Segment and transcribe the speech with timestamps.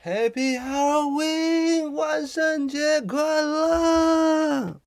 [0.00, 4.80] Happy Halloween，万圣节快乐！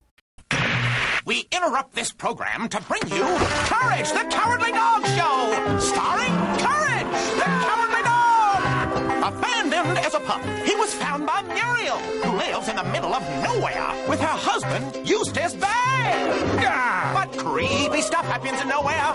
[1.24, 3.24] We interrupt this program to bring you
[3.68, 7.04] Courage the Cowardly Dog Show, starring Courage
[7.36, 9.34] the Cowardly Dog.
[9.34, 13.22] Abandoned as a pup, he was found by Muriel, who lives in the middle of
[13.42, 16.64] nowhere with her husband, Eustace Bagg.
[16.64, 19.12] Ah, But creepy stuff happens in nowhere.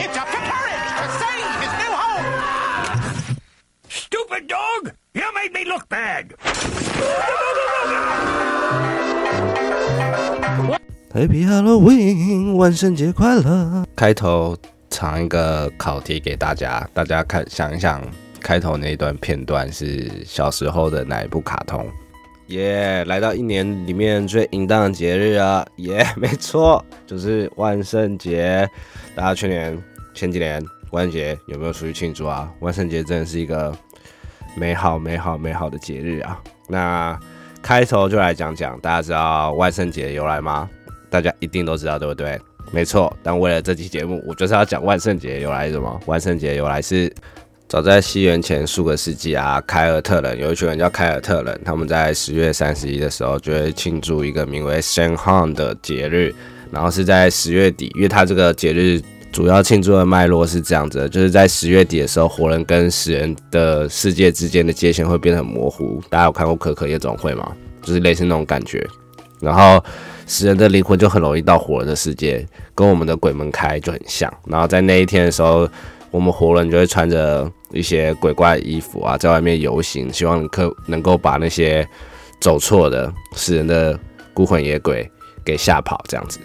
[0.00, 0.57] It's up to Courage
[11.19, 13.85] Happy Halloween，万圣节快乐！
[13.93, 14.55] 开头
[14.89, 18.01] 藏一个考题给大家，大家看想一想，
[18.39, 21.85] 开头那一段片段是小时候的哪一部卡通？
[22.47, 25.65] 耶、来到一年里面最淫荡的节日啊！
[25.75, 28.65] 耶、 没错，就是万圣节。
[29.13, 29.77] 大家去年、
[30.13, 32.49] 前几年万圣节有没有出去庆祝啊？
[32.61, 33.75] 万圣节真的是一个
[34.55, 36.41] 美好、美好、美好的节日啊！
[36.69, 37.19] 那
[37.61, 40.69] 开头就来讲讲，大家知道万圣节的由来吗？
[41.09, 42.39] 大家一定都知道，对不对？
[42.71, 43.11] 没错。
[43.23, 45.99] 但为了这期节目，我就是要讲万圣节由来是什么？
[46.05, 47.11] 万圣节由来是
[47.67, 56.33] 早在西元前数个世纪啊，凯尔特人有一群人叫凯尔特人，他们在十月三十一的时候就会庆祝一个名为 Samhain 的节日，
[56.71, 66.01] 然后是在十月底，因为它这个节日主要庆祝的脉络是这样子的，就是在十月底的时候，活人跟死人的世界之间的界限会变得很模糊。
[66.09, 67.51] 大家有看过《可可夜总会》吗？
[67.81, 68.85] 就是类似那种感觉。
[69.39, 69.83] 然后
[70.29, 74.31] 死人的灵魂就很容易到活人的世界，跟我们的鬼门开就很像。
[74.45, 75.67] 然后在那一天的时候，
[76.11, 81.85] 我们活人就会穿着一些鬼怪的衣服啊，在外面游行，希望可能够把那些
[82.39, 83.99] 走错的死人的
[84.31, 85.09] 孤魂野鬼
[85.43, 86.39] 给吓跑，这样子。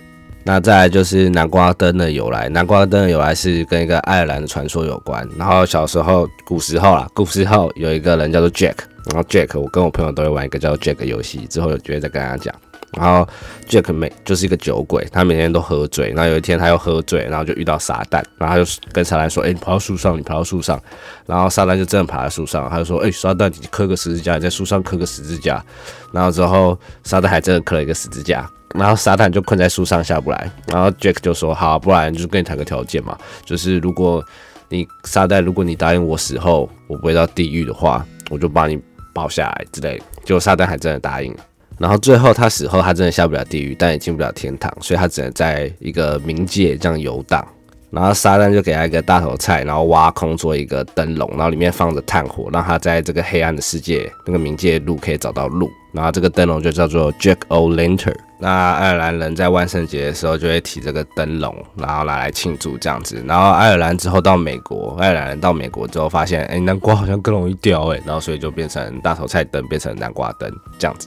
[0.47, 5.29] 那再来就是南瓜灯的由来，南瓜灯的由来是跟一个爱尔兰的传说有关。
[5.37, 8.77] 然后小时候，古时候啦，古时候有一个人叫做 Jack，
[9.11, 12.55] 然后 Jack 我跟我朋友都会玩一个叫 Jack 游戏，之后有机会再跟大家讲。
[12.97, 13.27] 然后
[13.69, 16.11] Jack 每就是一个酒鬼，他每天都喝醉。
[16.11, 20.81] 然后有一天他又喝醉，然后就遇到撒旦，然后他就跟撒旦说：“哎、你跑到树上，你跑到树上。”
[21.27, 25.65] 然后撒旦就真的爬在树上，他就说：“哎、撒旦，你刻个十字架，你在树上刻个十字架。”
[26.13, 30.51] 然后之后撒旦还真的刻了一个十字架，然后撒旦就困在树上下不来。
[30.69, 34.25] 然后 Jack 就说：“好，不然就跟你谈个条件嘛，就是如果
[34.69, 38.81] 你撒旦，如果你答应我死后我不会到地狱的话，我就把你
[39.13, 41.41] 抱下来之类。”结果撒旦还真的答应了。
[41.79, 47.45] 然后最后他死后，他真的下不了地狱，但也进不了天堂，所以他只能在一个冥界这样游荡。
[47.91, 55.71] 然后撒旦就给他一个大头菜，然后挖空做一个灯笼，然后里面放着炭火，让他在这个黑暗的世界那个冥界路可以找到路。
[55.93, 58.17] 然后这个灯笼就叫做 Jack O' Lantern。
[58.41, 63.23] 那爱尔兰人在万圣节的时候就会提这个灯笼，然后拿来庆祝这样子。
[63.29, 71.07] 然后爱尔兰之后到美国，爱尔兰人到美国之后发现，哎，南瓜好像更容易掉哎，然后所以就变成大头菜灯变成南瓜灯这样子。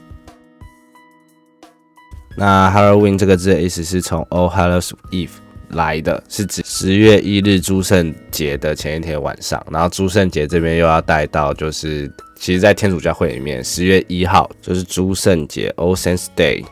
[2.37, 5.31] 那 Halloween 这个字的意思是从 All Hallows Eve
[5.69, 9.61] 来的，是指十月一日诸圣节的前一天晚上。
[9.71, 16.63] 然后诸圣节这边又要带到，就是其实在天主教会里面，十月一号就是诸圣节 All Saints Day，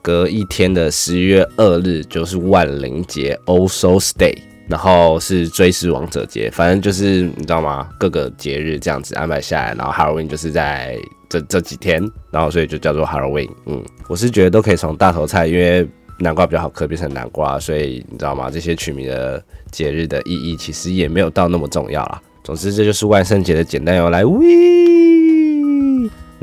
[0.00, 4.36] 隔一天的十月二日就是万灵节 All Souls Day。
[4.68, 7.88] 然后是追思王者节，反正就是你知道吗？
[7.98, 10.96] 各个节日这样子安排下来，然后 Halloween 就是在
[11.32, 13.48] 这这几天，然后所以就叫做 Halloween。
[13.64, 15.88] 嗯，我是觉得都可以从大头菜，因为
[16.18, 18.50] 南瓜比较好嗑，变成南瓜，所以你知道吗？
[18.50, 22.20] 这些取名的节日的意义其实也没有到那么重要啦。
[22.44, 24.22] 总之，这就是万圣节的简单由来。
[24.22, 24.44] 喂，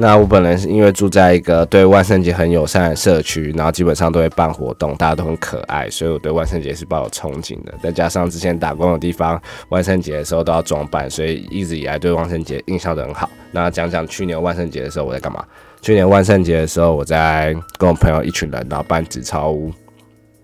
[0.01, 7.73] 那我本人是因为住在一个对万圣节很友善的社区，然后基本上都会办活动，大家都很可爱，所以我对万圣节是抱有憧憬的。
[7.83, 13.29] 再加上之前打工的地方，万圣节的时候都要装扮，所以一直以来对万圣节印象都很好。
[13.51, 15.43] 那讲讲去年万圣节的时候我在干嘛？
[15.81, 19.69] 去年万圣节的时候，我在跟我朋友一群人，然后办纸钞屋。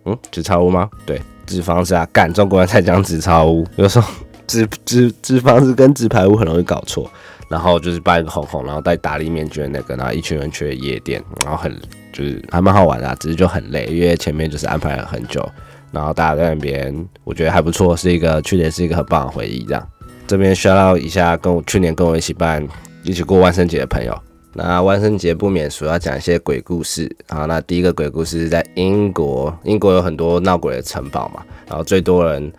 [0.03, 0.89] 嗯，纸钞屋吗？
[1.05, 4.13] 对，纸房子啊，干中国人才讲纸钞屋，有时候
[4.47, 7.09] 纸纸纸房子跟纸牌屋很容易搞错。
[7.47, 11.71] 然后就是扮一个红红，然后戴达利面具的那个，然后一群人去夜店，然后很
[12.11, 15.47] 就是还蛮好玩的、啊，只是就很累，因为前面就是安排了很久，
[15.91, 19.63] 然后大家在那边，我觉得还不错，是一个去年是一个很棒的回忆。
[19.63, 19.87] 这样，
[20.25, 22.67] 这边需要一下跟我去年跟我一起办
[23.03, 24.19] 一起过万圣节的朋友。
[24.53, 32.51] 那万圣节不免俗要讲一些鬼故事好，那第一个鬼故事是在英国，英国有很多闹鬼的城堡嘛，然后最多人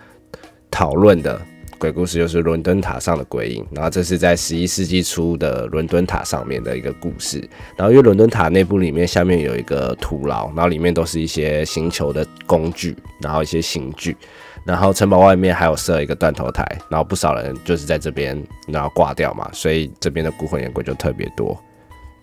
[0.71, 1.41] 讨论的
[1.79, 7.39] 鬼故事就是伦敦塔上的鬼影，然后这是在十一世纪初的伦敦塔上面的一个故事。
[7.77, 14.17] 然后因为伦敦塔内部里面下面有一个土牢，然后里面都是一些星球的工具，然后一些刑具。
[14.65, 21.57] 然后城堡外面还有设一个断头台，然后不少人就是在这边然后挂掉嘛，所以这边的孤魂野鬼就特别多。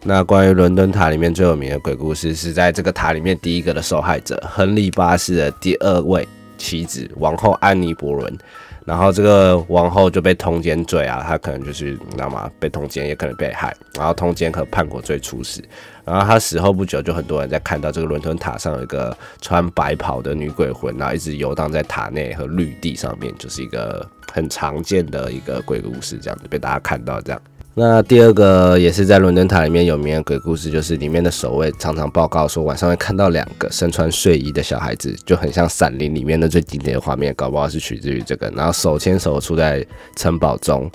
[0.04, 6.28] 那关于伦敦塔里面最有名的鬼故事，是在这个塔里面第一个的受害者亨利八世的第二位
[6.58, 8.38] 妻子王后安妮博伦。
[8.86, 12.50] 然后这个王后就被通奸罪啊，她可能就是你知道吗？
[12.60, 15.64] 被通奸也可能被害，然后通奸和叛国罪处死。
[16.06, 27.42] 然后她死后不久，就很多人在看到这个伦敦塔上有一个穿白袍的女鬼魂，然后一直游荡在塔内和绿地上面，就是一个很常见的一个鬼故事，这样子被大家看到这样。
[27.76, 38.48] 那第二个也是在伦敦塔里面有名的鬼故事，就是里面的守卫常常报告说晚上会看到两个身穿睡衣的小孩子，就很像《闪灵》里面的最经典的画面，搞不好是取自于这个。
[38.56, 39.84] 然后手牵手出在
[40.16, 40.88] 城堡中，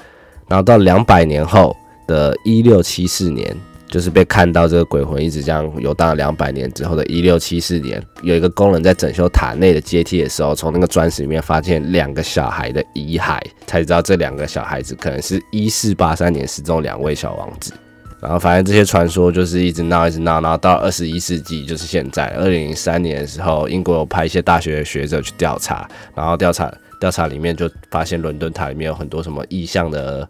[0.47, 1.77] 然后到两百年后
[2.07, 3.57] 的一六七四年。
[3.89, 17.73] 就是被看到这个鬼魂一直这样游荡了两百年之后的一六七四年，有一个工人在整修塔内的阶梯的时候，从那个砖石里面发现两个小孩的遗骸，才知道这两个小孩子可能是一四八三年失踪两位小王子。
[18.21, 26.71] 然后反正这些传说就是一直闹一直闹，然后到二十一世纪就是现在二零零三年的时候，英国有派一些大学的学者去调查，然后调查
[27.01, 30.29] 调查里面就发现伦敦塔里面有很多什么异象的。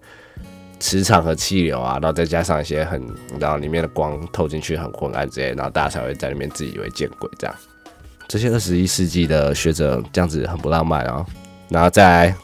[0.80, 3.02] 磁场和气流啊，然后再加上一些很，
[3.38, 7.56] 然后里面的光透进去很昏暗之类，然后大家才会在里面自以为见鬼这样。
[8.28, 11.24] 这些二十一世纪的学者这样子很不浪漫啊。
[11.68, 12.34] 然后再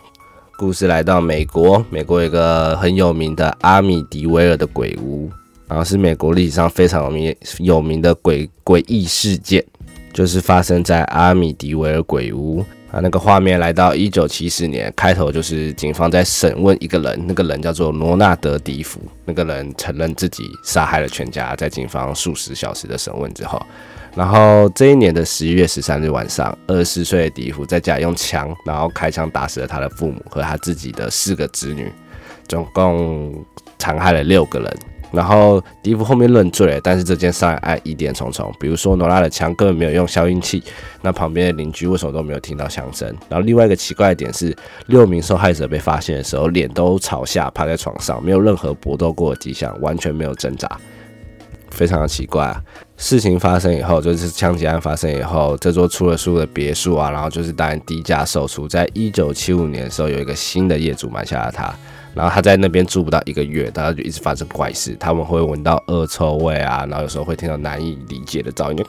[0.57, 5.31] 故事来到美国，美国一个很有名的阿米迪维尔的鬼屋，
[5.69, 9.65] 然后是美国历史上非常有名有名的鬼诡异事件，
[10.13, 12.65] 就是发生在阿米迪维尔鬼屋。
[12.95, 21.57] 啊，那个画面来到一九七四年，开头就是警方在审问一个人，那个人叫做罗纳德·迪福，那个人承认自己杀害了全家。
[21.57, 23.61] 在警方数十小时的审问之后，
[24.15, 31.91] 然后这一年的十一月十三日晚上，二十四岁的迪福在家用枪，然后开枪打死了他的父母和他自己的四个子女，
[32.47, 33.45] 总共
[33.77, 34.73] 残害了六个人。
[35.15, 38.53] 然后迪夫后面认罪了，但是这件杀案疑点重重。
[38.59, 40.63] 比如说，罗拉的枪根本没有用消音器，
[41.03, 43.09] 那旁边的邻居为什么都没有听到枪声？
[43.29, 44.55] 然后另外一个奇怪的点是，
[44.87, 50.69] 六名受害者被发现的时候，脸都朝下趴在床上，没有任何搏斗过的迹象，完全没有挣扎，
[51.71, 52.63] 非常的奇怪啊！
[52.97, 58.69] 事情发生以后，就是枪击案发生以后，这座出了书的别墅啊，然后就是当然低价售出。
[58.69, 61.75] 在一九七五年的时候，有一个新的业主买下了它。
[62.15, 68.85] 然后他在那边住不到一个月，大家就一直发生怪事，他们会闻到恶臭味啊，然后有时候会听到难以理解的噪音，就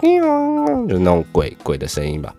[0.87, 2.33] 就那种鬼鬼的声音吧。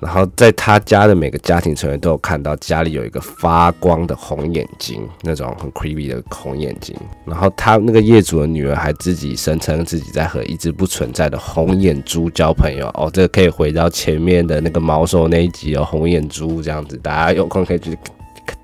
[0.00, 6.96] 然后在他家的每个家庭成员都有看到家里有一个发光的红眼睛，那种很 creepy 的红眼睛。
[7.24, 12.88] 然后他那个业主的女儿还自己声称自己在和一只不存在的红眼猪交朋友。
[12.94, 17.96] 哦，这个可以回到前面的那个毛手那一集哦，红眼猪这样子，大家有空可以去。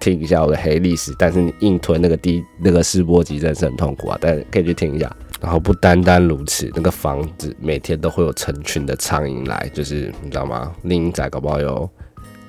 [0.01, 4.19] 听一下我的黑历史，但是你硬吞那个第那个试播集真是很痛苦啊！
[4.21, 5.15] 但可以去听一下。
[5.41, 10.75] 然后不单单如此，那个房子每天都会有成群的苍蝇来，就是你知道吗？
[10.83, 11.89] 另一仔搞不好有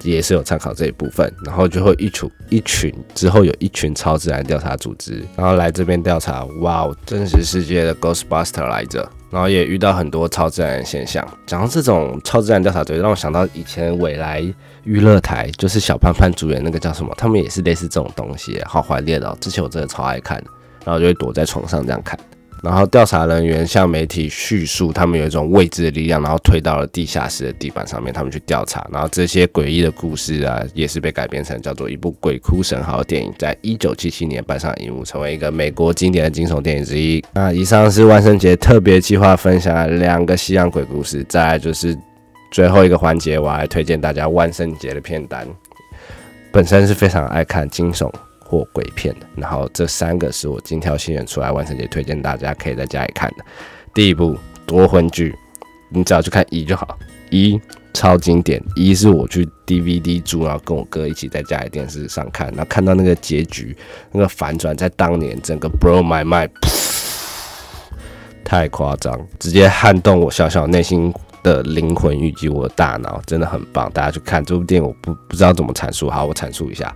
[0.01, 6.43] 也是有参考这一部分，然后就会一群一群之后有一群超自然调查组织，然后来这边调查。
[6.61, 11.27] 哇哦，真实世界的 Ghostbuster 来着，然后也遇到很多超自然现象。
[11.45, 14.43] 讲到这种超自然调查队，让我想到以前未来。
[14.85, 17.13] 娱乐台就是小潘潘主演那个叫什么？
[17.15, 19.37] 他们也是类似这种东西，好怀念哦！
[19.39, 20.41] 之前我真的超爱看，
[20.83, 22.17] 然后就会躲在床上这样看。
[22.61, 28.87] 然后调查人员向媒体叙述，他们有一种未知的力量，然后推到了地下室的地板上面，他们去调查。
[28.91, 37.23] 然后这些诡异的故事啊，也是被改编成叫做一部鬼哭神嚎的电影，在一九七七年搬上荧幕，成为一个美国经典的惊悚电影之一。
[37.33, 41.97] 那以上是万圣节特别计划分享的两个西洋鬼故事，再就是。
[42.51, 45.47] 最后一个环节，我来推荐大家万圣节的片单。
[46.51, 48.11] 本身是非常爱看惊悚
[48.49, 53.45] 或鬼片的，然后这三个是我精挑细选出来万圣节推荐大家可以在家里看的。
[53.93, 55.35] 第一部夺魂剧，
[55.89, 56.97] 你只要去看一就好，
[57.29, 57.61] 一
[57.93, 58.59] 超经典。
[58.75, 63.77] 一是我去 DVD 租，然后跟我哥一起在家里电视上看，然后看到那个结局，
[64.11, 66.49] 那个反转，在当年整个 blow my mind，
[68.43, 71.13] 太夸张，直接撼动我小小内心。
[71.41, 76.93] 的灵魂以及我的大脑真的很棒，大家去看这部电影，我不不知道怎么阐述，好，我阐述一下，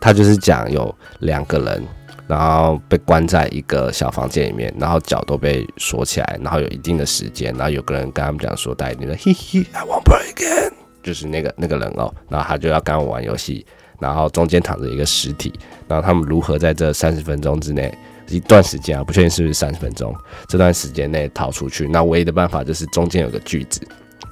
[0.00, 1.82] 他就是讲有两个人，
[2.26, 10.72] 然后被关在一个小房间里面，然后脚都被锁起来，然后有一定的时间，然后有个人跟他们讲说，带你的嘿嘿，I want play again，
[11.02, 13.64] 就是那个那个人哦，然后他就要跟我玩游戏，
[13.98, 15.52] 然后中间躺着一个尸体，
[15.88, 17.96] 然后他们如何在这三十分钟之内，
[18.28, 20.14] 一段时间啊，不确定是不是三十分钟，
[20.48, 21.86] 这段时间内逃出去。
[21.88, 23.80] 那唯一的办法就是中间有个句子，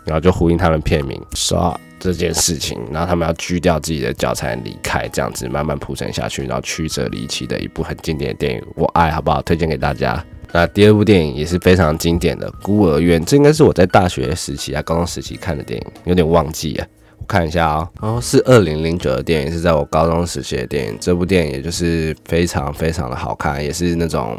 [0.05, 9.41] 然后就呼应他们片名说这件事情，然后他们要锯掉自己的脚才能离开，这样子慢慢铺陈下去，然后曲折离奇的一部很经典的电影，我爱好不好？
[9.43, 10.23] 推荐给大家。
[10.53, 16.87] 那第二部电影也是非常经典的《孤儿院》，这应该是我在大学时期啊，高中时期看的电影，有点忘记啊。
[17.19, 20.97] 我看一下哦，哦，是二零零九的电影，是在我高中时期的电影。
[21.01, 24.39] 这部电影也就是非常非常的好看，也是那种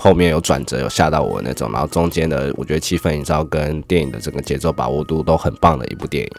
[0.00, 6.30] 后面有转折、有吓到我那种，然后中间的我觉得气氛营造跟电影的整个节奏把握度都很棒的一部电影。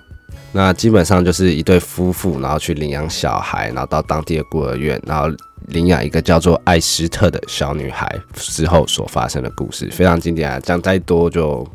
[0.51, 5.29] 那基本上就是一对夫妇，然后去领养小孩，然后到当地的孤儿院，然后。
[5.67, 10.59] 领养一个叫做艾斯特的小女孩之后所发生的故事，非常经典啊！
[10.59, 11.65] 讲再多就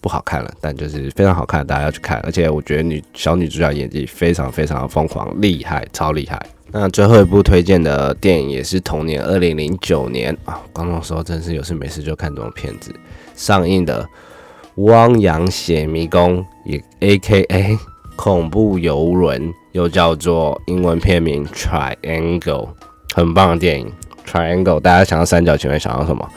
[0.00, 2.18] 不好看了，但就是非常好看，大家要去看。
[2.20, 6.40] 而且我觉得女小女主角演技非常非常的疯狂，厉害，超厉害。
[6.72, 12.94] 那最后一部推荐的电影也是同年二零零九年啊，高中时候真是有事没事就看这种片子
[13.34, 14.02] 上映的
[14.84, 17.76] 《汪洋血迷宫》，也 A.K.A
[18.14, 22.40] 恐怖游轮，又叫做英文片名《Triangle》。
[23.12, 23.92] 很棒的电影
[24.24, 26.28] ，Triangle，大家想到三角形会想到什么？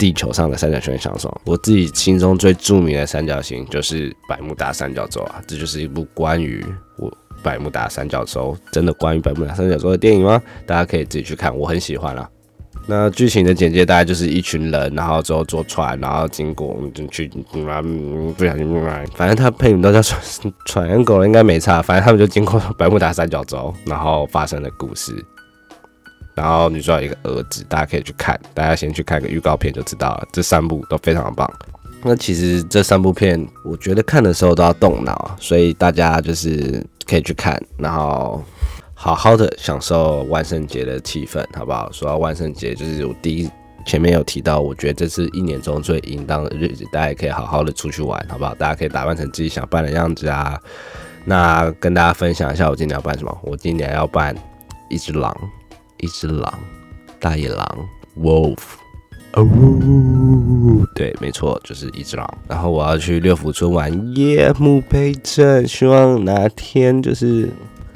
[0.00, 1.40] 地球上的三角形会想到什么？
[1.44, 5.42] 我自己心中最著名的三角形就是百慕大三角洲啊！
[5.46, 6.64] 这就是一部关于
[6.96, 10.40] 我百慕大三角洲，真的关于百慕大三角洲的电影吗？
[10.64, 12.26] 大家可以自己去看，我很喜欢啊。
[12.86, 17.58] 那剧情的简介大概就是一群人，然后之后坐船，然后经过就去，不
[18.46, 20.18] 小心，反正他配名都叫船
[20.64, 21.82] 船狗，应该没差。
[21.82, 25.12] 反正他们就经过百慕大三角洲，然后发生的故事。
[26.40, 30.26] 然后女主角一个儿子，大家可以去看，大家先去看个预告片就知道了。
[30.32, 31.46] 这三部都非常棒。
[32.02, 38.42] 那其实这三部片，我觉得看的时候都要动脑，所以大家就是可以去看，然后
[38.94, 41.92] 好好的享受万圣节的气氛，好不好？
[41.92, 43.50] 说到万圣节，就是我第一
[43.84, 48.54] 前面有提到，我觉得这是一年中最应当的日子，大家可以好好的出去玩，好不好？
[48.54, 50.58] 大家可以打扮成自己想扮的样子啊。
[51.26, 53.38] 那跟大家分享一下，我今年要扮什么？
[53.42, 54.34] 我今年要扮
[54.88, 55.36] 一只狼。
[56.00, 56.58] 一只狼，
[57.18, 57.66] 大野狼
[58.18, 58.58] ，wolf，
[59.34, 59.46] 哦，
[60.94, 62.38] 对，没错，就是一只狼。
[62.48, 67.48] 然后我要去六福村玩夜幕陪衬，希望哪天就是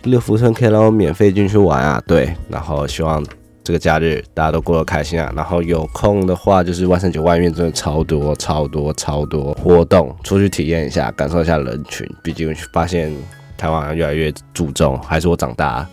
[0.04, 2.02] 六福村可以让我免费进去玩啊。
[2.06, 3.24] 对，然后希望
[3.64, 5.32] 这个假日大家都过得开心啊。
[5.34, 12.08] 然后有空的话，就是万圣节外面真的超多、超多、超多活动，出去体验一下，感受一下人群。
[12.22, 13.12] 毕竟发现
[13.56, 15.88] 台湾越来越注重，还是我长大。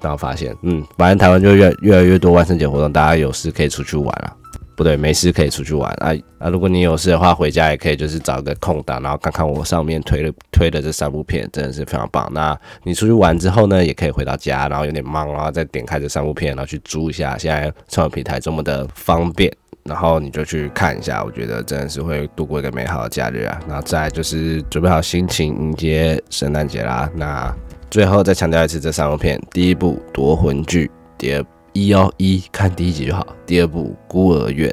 [0.00, 4.36] 然后发现，嗯，反正台湾就越越来越多万圣节活动，大家有事可以出去玩了。
[4.76, 6.50] 不对，没事可以出去玩啊啊！
[6.50, 12.30] 如果你有事的话，回家也可以，就是找个空档，然后看看我上面推了推的这三部片，真的是非常棒。
[12.30, 17.38] 那你出去玩之后呢，也可以回到家，然后有点忙，然后再点开这三部片，然后去租一下。
[17.38, 19.50] 现在创平台这么的方便，
[19.84, 23.58] 然后你就去看一下，我觉得真的是会度过一个美好的假日啊。
[23.66, 27.10] 然后再就是准备好心情迎接圣诞节啦。
[27.14, 27.50] 那
[27.90, 34.70] 最后再强调一次，这三部片：第一部《夺魂剧》，第二一哦一看第一集就好；第二部《孤儿院》，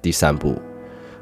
[0.00, 0.50] 第三部《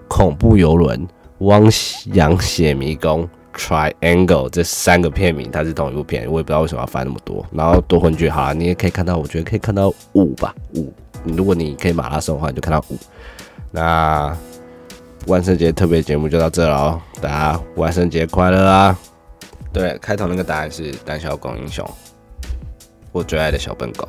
[0.08, 0.98] 恐怖游轮》
[1.38, 1.68] 《汪
[2.14, 4.48] 洋血迷宫》（Triangle）。
[4.48, 7.44] 这三个片名它是同一部片，我也不知道为什么要翻那么多。
[7.52, 10.92] 然后《夺魂剧》好了，你也可以看到，我觉得可以看到五吧，五。
[11.24, 12.96] 如果你可以马拉松的话，你就看到五。
[13.70, 14.36] 那
[15.26, 18.98] 万圣节特别节目就到这了哦，大家万圣节快乐啊！
[19.74, 21.84] 对，开头那个答案是胆小狗英雄，
[23.10, 24.08] 我最爱的小笨狗。